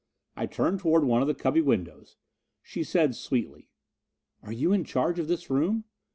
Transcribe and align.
I 0.35 0.47
turned 0.47 0.79
toward 0.79 1.03
one 1.03 1.21
of 1.21 1.27
the 1.27 1.35
cubby 1.35 1.61
windows; 1.61 2.17
she 2.63 2.83
said 2.83 3.13
sweetly: 3.13 3.69
"Are 4.41 4.51
you 4.51 4.71
in 4.73 4.83
charge 4.83 5.19
of 5.19 5.27
this 5.27 5.51
room? 5.51 5.83